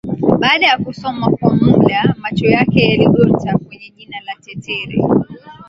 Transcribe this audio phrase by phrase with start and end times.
[0.39, 5.01] Baada ya kusoma kwa muda macho yake yaligota kwenye jina la Tetere